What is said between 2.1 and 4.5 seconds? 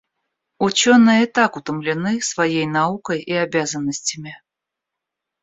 своей наукой и обязанностями.